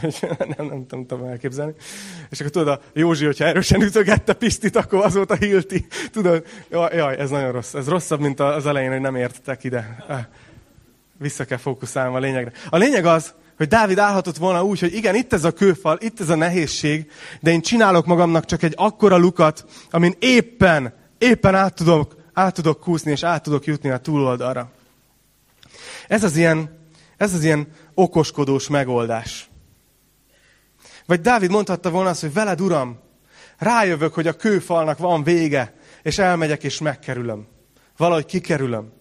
[0.39, 1.73] nem, nem, nem, tudom elképzelni.
[2.31, 5.87] És akkor tudod, a Józsi, hogyha erősen ütögette Pistit, akkor a Hilti.
[6.13, 7.75] Tudod, jaj, ez nagyon rossz.
[7.75, 10.05] Ez rosszabb, mint az elején, hogy nem értetek ide.
[10.09, 10.27] Eh,
[11.19, 12.53] vissza kell fókuszálni a lényegre.
[12.69, 16.21] A lényeg az, hogy Dávid állhatott volna úgy, hogy igen, itt ez a kőfal, itt
[16.21, 21.75] ez a nehézség, de én csinálok magamnak csak egy akkora lukat, amin éppen, éppen át
[21.75, 24.71] tudok, át tudok kúszni, és át tudok jutni a túloldalra.
[26.09, 26.79] Ez az ilyen,
[27.17, 29.49] ez az ilyen okoskodós megoldás.
[31.07, 32.99] Vagy Dávid mondhatta volna azt, hogy veled, Uram,
[33.59, 37.47] rájövök, hogy a kőfalnak van vége, és elmegyek és megkerülöm.
[37.97, 38.93] Valahogy kikerülöm.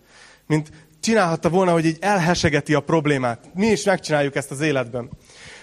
[0.47, 3.49] Mint csinálhatta volna, hogy így elhesegeti a problémát.
[3.53, 5.09] Mi is megcsináljuk ezt az életben.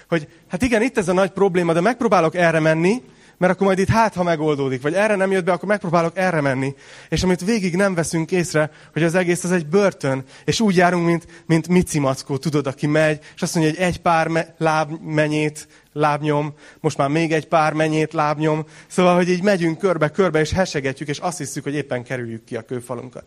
[0.08, 3.02] Hogy hát igen, itt ez a nagy probléma, de megpróbálok erre menni,
[3.42, 6.40] mert akkor majd itt hát, ha megoldódik, vagy erre nem jött be, akkor megpróbálok erre
[6.40, 6.74] menni.
[7.08, 11.06] És amit végig nem veszünk észre, hogy az egész az egy börtön, és úgy járunk,
[11.06, 15.68] mint, mint Mici Mackó, tudod, aki megy, és azt mondja, hogy egy pár me, lábmenyét,
[15.92, 18.66] lábnyom, most már még egy pár menyét, lábnyom.
[18.86, 22.62] Szóval, hogy így megyünk körbe-körbe, és hesegetjük, és azt hiszük, hogy éppen kerüljük ki a
[22.62, 23.24] kőfalunkat.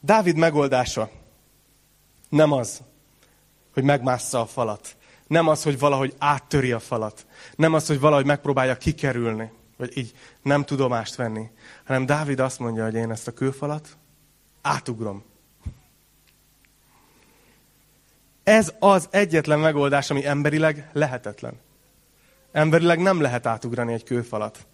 [0.00, 1.10] Dávid megoldása
[2.28, 2.80] nem az,
[3.72, 4.96] hogy megmássza a falat.
[5.26, 7.26] Nem az, hogy valahogy áttöri a falat.
[7.56, 11.50] Nem az, hogy valahogy megpróbálja kikerülni, vagy így nem tudomást venni.
[11.84, 13.96] Hanem Dávid azt mondja, hogy én ezt a kőfalat
[14.62, 15.24] átugrom.
[18.42, 21.60] Ez az egyetlen megoldás, ami emberileg lehetetlen.
[22.52, 24.66] Emberileg nem lehet átugrani egy kőfalat.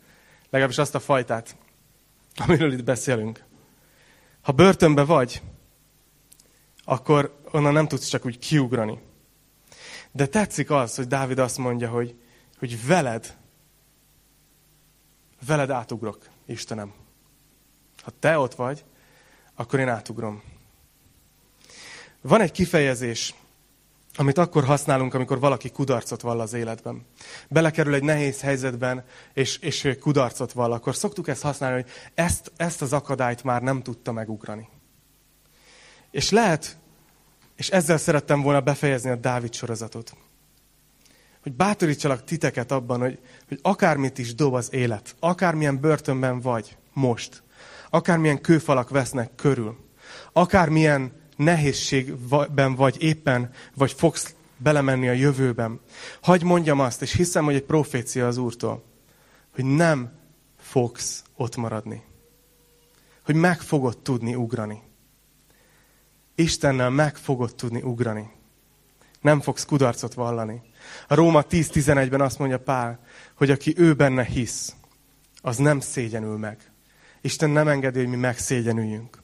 [0.51, 1.57] Legalábbis azt a fajtát,
[2.37, 3.45] amiről itt beszélünk.
[4.41, 5.43] Ha börtönbe vagy,
[6.85, 8.99] akkor onnan nem tudsz csak úgy kiugrani.
[10.13, 12.15] De tetszik az, hogy Dávid azt mondja, hogy,
[12.59, 13.37] hogy veled,
[15.47, 16.93] veled átugrok, Istenem.
[18.03, 18.85] Ha te ott vagy,
[19.55, 20.43] akkor én átugrom.
[22.21, 23.35] Van egy kifejezés,
[24.17, 27.07] amit akkor használunk, amikor valaki kudarcot vall az életben.
[27.49, 32.83] Belekerül egy nehéz helyzetben, és, és kudarcot vall, akkor szoktuk ezt használni, hogy ezt, ezt
[32.83, 34.69] az akadályt már nem tudta megugrani.
[36.11, 36.79] És lehet,
[37.61, 40.17] és ezzel szerettem volna befejezni a Dávid sorozatot.
[41.43, 43.19] Hogy bátorítsalak titeket abban, hogy,
[43.49, 47.43] hogy akármit is dob az élet, akármilyen börtönben vagy most,
[47.91, 49.77] akármilyen kőfalak vesznek körül,
[50.33, 55.81] akármilyen nehézségben vagy éppen, vagy fogsz belemenni a jövőben.
[56.21, 58.85] Hagy mondjam azt, és hiszem, hogy egy profécia az Úrtól,
[59.55, 60.13] hogy nem
[60.59, 62.03] fogsz ott maradni.
[63.25, 64.89] Hogy meg fogod tudni ugrani.
[66.41, 68.31] Istennel meg fogod tudni ugrani.
[69.21, 70.63] Nem fogsz kudarcot vallani.
[71.09, 72.99] A Róma 10.11-ben azt mondja Pál,
[73.35, 74.75] hogy aki ő benne hisz,
[75.43, 76.73] az nem szégyenül meg.
[77.21, 79.23] Isten nem engedi, hogy mi megszégyenüljünk.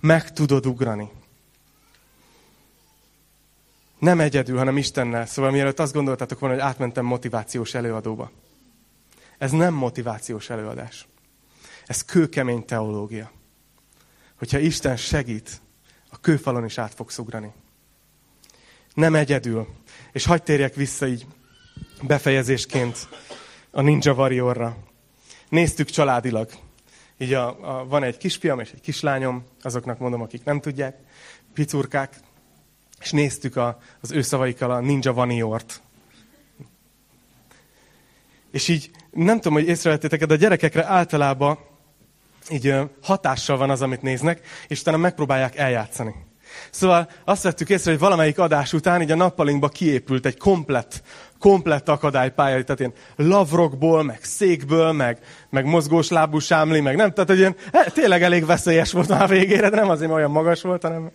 [0.00, 1.10] Meg tudod ugrani.
[3.98, 5.26] Nem egyedül, hanem Istennel.
[5.26, 8.30] Szóval mielőtt azt gondoltátok volna, hogy átmentem motivációs előadóba.
[9.38, 11.06] Ez nem motivációs előadás.
[11.86, 13.30] Ez kőkemény teológia.
[14.38, 15.62] Hogyha Isten segít,
[16.14, 17.52] a kőfalon is át fogsz ugrani.
[18.94, 19.68] Nem egyedül.
[20.12, 21.26] És hagyd térjek vissza így
[22.02, 23.08] befejezésként
[23.70, 24.76] a Ninja Warriorra.
[25.48, 26.50] Néztük családilag.
[27.18, 30.96] Így a, a, van egy kisfiam és egy kislányom, azoknak mondom, akik nem tudják,
[31.54, 32.16] picurkák,
[33.00, 35.82] és néztük a, az ő szavaikkal a Ninja Vaniort.
[38.50, 41.58] És így nem tudom, hogy észrevettétek, de a gyerekekre általában
[42.50, 46.14] így hatással van az, amit néznek, és utána megpróbálják eljátszani.
[46.70, 51.02] Szóval azt vettük észre, hogy valamelyik adás után így a nappalinkba kiépült egy komplett,
[51.38, 55.18] komplett akadálypálya, tehát ilyen lavrokból, meg székből, meg,
[55.50, 59.28] meg mozgós lábú sámli, meg nem, tehát egy ilyen, he, tényleg elég veszélyes volt már
[59.28, 61.10] végére, de nem azért, mert olyan magas volt, hanem...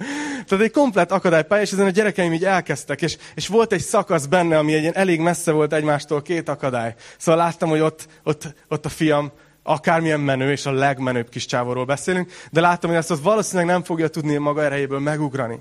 [0.47, 4.25] Tehát egy komplett akadálypálya, és ezen a gyerekeim így elkezdtek, és, és volt egy szakasz
[4.25, 6.95] benne, ami egy ilyen elég messze volt egymástól két akadály.
[7.17, 9.31] Szóval láttam, hogy ott, ott, ott a fiam
[9.69, 13.83] akármilyen menő, és a legmenőbb kis csávorról beszélünk, de láttam, hogy ezt az valószínűleg nem
[13.83, 15.59] fogja tudni maga erejéből megugrani.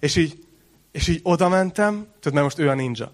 [0.00, 0.44] És így,
[0.92, 3.12] és így oda mentem, tudod, mert most ő a ninja.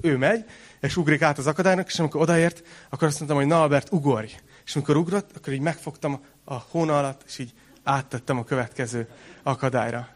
[0.00, 0.44] Ő megy,
[0.80, 4.36] és ugrik át az akadálynak, és amikor odaért, akkor azt mondtam, hogy na Albert, ugorj.
[4.66, 9.08] És amikor ugrott, akkor így megfogtam a hóna alatt, és így áttettem a következő
[9.42, 10.08] akadályra.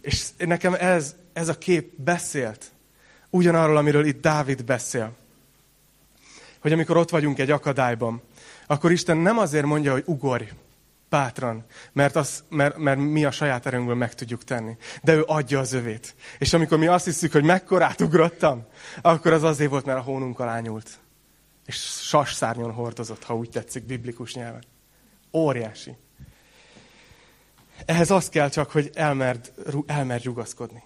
[0.00, 2.64] És nekem ez, ez a kép beszélt
[3.30, 5.16] ugyanarról, amiről itt Dávid beszél.
[6.58, 8.22] Hogy amikor ott vagyunk egy akadályban,
[8.70, 10.48] akkor Isten nem azért mondja, hogy ugorj,
[11.08, 14.76] bátran, mert, az, mert, mert mi a saját erőnkből meg tudjuk tenni.
[15.02, 16.14] De ő adja az övét.
[16.38, 18.66] És amikor mi azt hiszük, hogy mekkorát ugrottam,
[19.02, 20.98] akkor az azért volt, mert a hónunk alá nyúlt.
[21.66, 24.64] És sasszárnyon hordozott, ha úgy tetszik, biblikus nyelven.
[25.32, 25.96] Óriási.
[27.84, 29.52] Ehhez az kell csak, hogy elmerd,
[29.86, 30.82] elmerd rugaszkodni.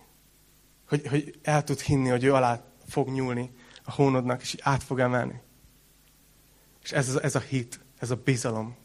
[0.89, 3.51] Hogy, hogy el tud hinni, hogy ő alá fog nyúlni
[3.85, 5.41] a hónodnak, és át fog emelni.
[6.83, 8.77] És ez, ez a hit, ez a bizalom.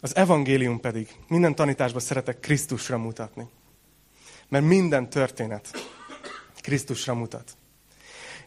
[0.00, 3.48] Az evangélium pedig minden tanításban szeretek Krisztusra mutatni.
[4.48, 5.70] Mert minden történet
[6.60, 7.56] Krisztusra mutat.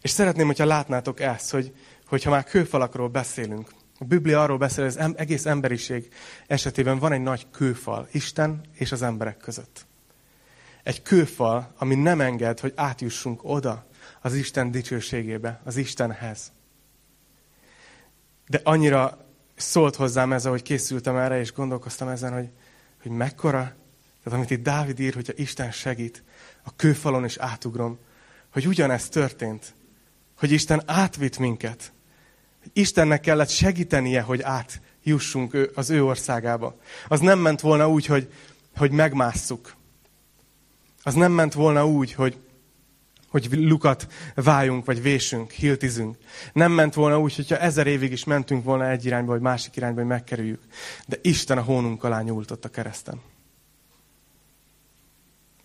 [0.02, 4.98] És szeretném, hogyha látnátok ezt, hogy, hogyha már kőfalakról beszélünk, a Biblia arról beszél, hogy
[4.98, 6.14] az egész emberiség
[6.48, 9.86] esetében van egy nagy kőfal, Isten és az emberek között.
[10.84, 13.86] Egy kőfal, ami nem enged, hogy átjussunk oda,
[14.22, 16.52] az Isten dicsőségébe, az Istenhez.
[18.48, 22.50] De annyira szólt hozzám ez, ahogy készültem erre, és gondolkoztam ezen, hogy,
[23.02, 23.76] hogy mekkora,
[24.24, 26.24] tehát amit itt Dávid ír, hogyha Isten segít,
[26.64, 28.00] a kőfalon is átugrom,
[28.52, 29.74] hogy ugyanezt történt,
[30.38, 31.94] hogy Isten átvitt minket.
[32.74, 36.80] Istennek kellett segítenie, hogy átjussunk az ő országába.
[37.08, 38.34] Az nem ment volna úgy, hogy,
[38.76, 39.76] hogy megmásszuk.
[41.04, 42.38] Az nem ment volna úgy, hogy,
[43.28, 46.18] hogy lukat váljunk, vagy vésünk, hiltizünk.
[46.54, 50.00] Nem ment volna úgy, hogyha ezer évig is mentünk volna egy irányba, vagy másik irányba,
[50.00, 50.62] hogy megkerüljük.
[51.08, 53.22] De Isten a hónunk alá nyúltott a kereszten.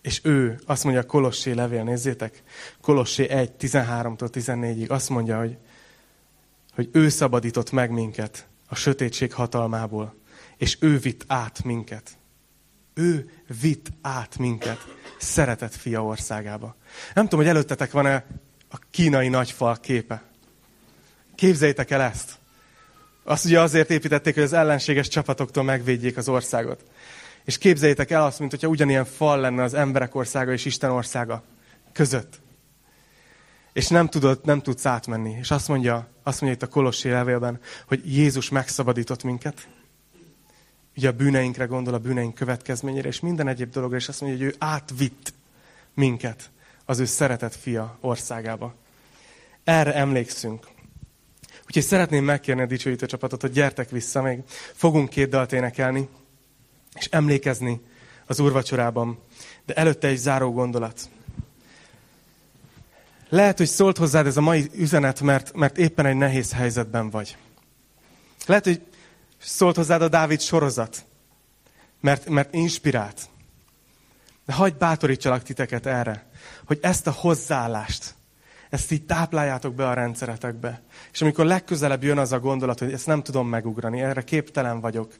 [0.01, 2.43] És ő, azt mondja a Kolossé levél, nézzétek,
[2.81, 5.57] Kolossé 1, 13-tól 14-ig, azt mondja, hogy,
[6.73, 10.15] hogy ő szabadított meg minket a sötétség hatalmából,
[10.57, 12.17] és ő vitt át minket.
[12.93, 16.75] Ő vitt át minket szeretett fia országába.
[17.13, 18.25] Nem tudom, hogy előttetek van-e
[18.69, 20.21] a kínai nagyfal képe.
[21.35, 22.37] Képzeljétek el ezt.
[23.23, 26.83] Azt ugye azért építették, hogy az ellenséges csapatoktól megvédjék az országot.
[27.45, 31.43] És képzeljétek el azt, mint hogyha ugyanilyen fal lenne az emberek országa és Isten országa
[31.93, 32.39] között.
[33.73, 35.35] És nem, tudod, nem tudsz átmenni.
[35.39, 39.67] És azt mondja, azt mondja itt a Kolossé levélben, hogy Jézus megszabadított minket.
[40.99, 44.47] Ugye a bűneinkre gondol, a bűneink következményére, és minden egyéb dologra, és azt mondja, hogy
[44.47, 45.33] ő átvitt
[45.93, 46.49] minket
[46.85, 48.75] az ő szeretett fia országába.
[49.63, 50.67] Erre emlékszünk.
[51.65, 54.39] Úgyhogy szeretném megkérni a dicsőítő csapatot, hogy gyertek vissza még.
[54.73, 56.09] Fogunk két dalt énekelni,
[56.95, 57.81] és emlékezni
[58.25, 59.19] az úrvacsorában.
[59.65, 61.09] De előtte egy záró gondolat.
[63.29, 67.37] Lehet, hogy szólt hozzád ez a mai üzenet, mert, mert éppen egy nehéz helyzetben vagy.
[68.45, 68.81] Lehet, hogy
[69.39, 71.05] szólt hozzád a Dávid sorozat,
[72.01, 73.29] mert, mert inspirált.
[74.45, 76.29] De hagyd bátorítsalak titeket erre,
[76.65, 78.15] hogy ezt a hozzáállást,
[78.69, 80.81] ezt így tápláljátok be a rendszeretekbe.
[81.11, 85.13] És amikor legközelebb jön az a gondolat, hogy ezt nem tudom megugrani, erre képtelen vagyok,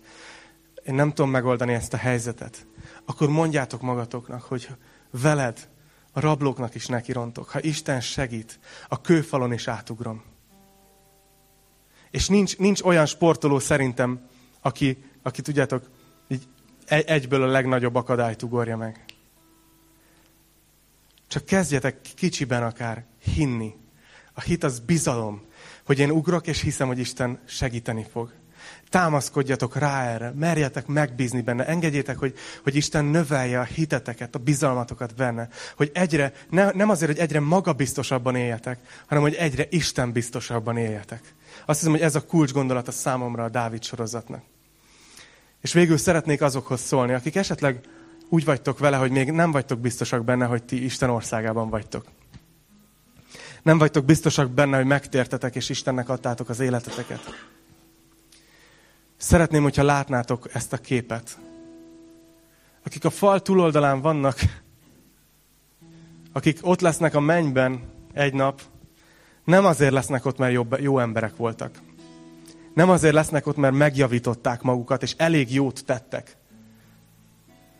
[0.85, 2.65] én nem tudom megoldani ezt a helyzetet,
[3.05, 4.67] akkor mondjátok magatoknak, hogy
[5.11, 5.69] veled
[6.11, 7.49] a rablóknak is nekirontok.
[7.49, 10.23] Ha Isten segít, a kőfalon is átugrom.
[12.11, 14.29] És nincs, nincs olyan sportoló szerintem,
[14.61, 15.89] aki, aki tudjátok,
[16.27, 16.47] így
[16.85, 19.05] egyből a legnagyobb akadályt ugorja meg.
[21.27, 23.73] Csak kezdjetek kicsiben akár hinni.
[24.33, 25.41] A hit az bizalom,
[25.85, 28.33] hogy én ugrok és hiszem, hogy Isten segíteni fog.
[28.89, 35.15] Támaszkodjatok rá erre, merjetek megbízni benne, engedjétek, hogy, hogy Isten növelje a hiteteket, a bizalmatokat
[35.15, 35.47] benne.
[35.75, 41.33] Hogy egyre, ne, nem azért, hogy egyre magabiztosabban éljetek, hanem hogy egyre Isten biztosabban éljetek.
[41.65, 44.41] Azt hiszem, hogy ez a kulcs gondolat a számomra a Dávid sorozatnak.
[45.61, 47.79] És végül szeretnék azokhoz szólni, akik esetleg
[48.29, 52.05] úgy vagytok vele, hogy még nem vagytok biztosak benne, hogy ti Isten országában vagytok.
[53.63, 57.21] Nem vagytok biztosak benne, hogy megtértetek, és Istennek adtátok az életeteket.
[59.17, 61.37] Szeretném, hogyha látnátok ezt a képet.
[62.85, 64.39] Akik a fal túloldalán vannak,
[66.31, 67.81] akik ott lesznek a mennyben
[68.13, 68.61] egy nap,
[69.49, 71.71] nem azért lesznek ott, mert jobb, jó emberek voltak.
[72.73, 76.37] Nem azért lesznek ott, mert megjavították magukat, és elég jót tettek.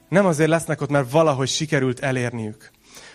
[0.10, 2.72] Nem azért lesznek ott, mert valahogy sikerült elérniük,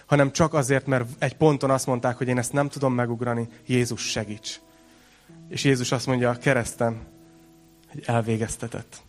[0.07, 4.11] hanem csak azért, mert egy ponton azt mondták, hogy én ezt nem tudom megugrani, Jézus
[4.11, 4.61] segíts.
[5.49, 7.01] És Jézus azt mondja a kereszten,
[7.93, 9.03] hogy elvégeztetett.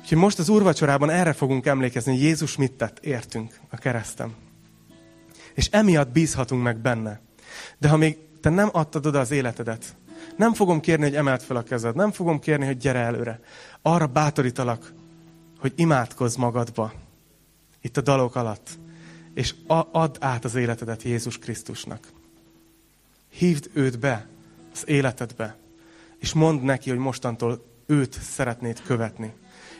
[0.00, 4.34] Úgyhogy most az úrvacsorában erre fogunk emlékezni, hogy Jézus mit tett, értünk a keresztem.
[5.54, 7.26] És emiatt bízhatunk meg benne.
[7.78, 9.96] De ha még te nem adtad oda az életedet,
[10.36, 13.40] nem fogom kérni, hogy emelt fel a kezed, nem fogom kérni, hogy gyere előre.
[13.82, 14.92] Arra bátorítalak,
[15.58, 16.92] hogy imádkozz magadba,
[17.80, 18.68] itt a dalok alatt,
[19.34, 22.08] és add át az életedet Jézus Krisztusnak.
[23.30, 24.26] Hívd őt be
[24.72, 25.56] az életedbe,
[26.18, 29.32] és mondd neki, hogy mostantól őt szeretnéd követni.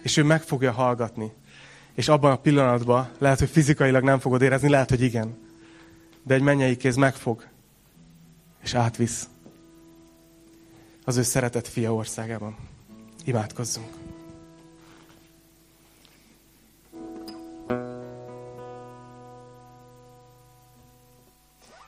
[0.03, 1.33] És ő meg fogja hallgatni.
[1.95, 5.37] És abban a pillanatban lehet, hogy fizikailag nem fogod érezni, lehet, hogy igen.
[6.23, 7.47] De egy mennyei kéz megfog,
[8.63, 9.29] és átvisz
[11.05, 12.57] az ő szeretett fia országában.
[13.25, 13.89] Imádkozzunk!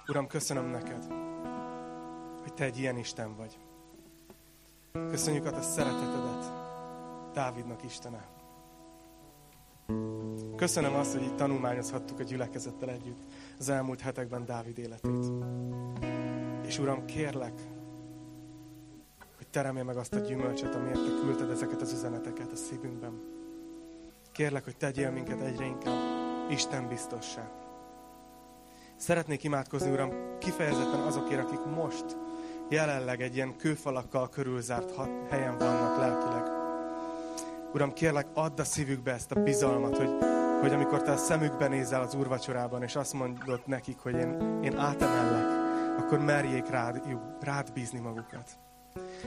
[0.07, 1.07] Uram, köszönöm neked,
[2.43, 3.59] hogy Te egy ilyen Isten vagy.
[4.93, 6.53] Köszönjük a Te szeretetedet,
[7.33, 8.29] Dávidnak Istene.
[10.57, 13.23] Köszönöm azt, hogy itt tanulmányozhattuk a gyülekezettel együtt
[13.59, 15.31] az elmúlt hetekben Dávid életét.
[16.71, 17.53] És Uram, kérlek,
[19.37, 23.21] hogy teremje meg azt a gyümölcsöt, amiért Te küldted ezeket az üzeneteket a szívünkben.
[24.33, 25.99] Kérlek, hogy tegyél minket egyre inkább
[26.51, 27.51] Isten biztossá.
[28.97, 32.16] Szeretnék imádkozni, Uram, kifejezetten azokért, akik most
[32.68, 34.95] jelenleg egy ilyen kőfalakkal körülzárt
[35.31, 36.43] helyen vannak lelkileg.
[37.75, 40.11] Uram, kérlek, add a szívükbe ezt a bizalmat, hogy,
[40.61, 44.77] hogy amikor te a szemükbe nézel az úrvacsorában, és azt mondod nekik, hogy én, én
[44.77, 45.60] átemellek,
[45.99, 47.03] akkor merjék rád,
[47.41, 48.51] rád bízni magukat.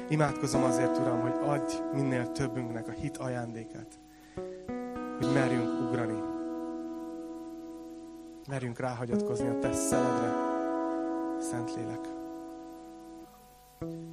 [0.10, 4.00] Imádkozom azért, Uram, hogy adj minél többünknek a hit ajándékát,
[5.18, 6.24] hogy merjünk ugrani,
[8.48, 10.52] merjünk ráhagyatkozni a te szeledre,
[11.40, 12.08] Szentlélek.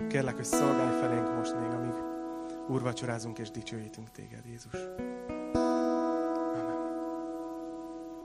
[0.08, 1.92] Kérlek, hogy szolgálj felénk most még, amíg
[2.68, 4.74] úrvacsorázunk és dicsőítünk téged, Jézus.